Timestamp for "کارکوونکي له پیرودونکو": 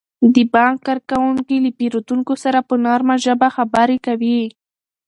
0.87-2.33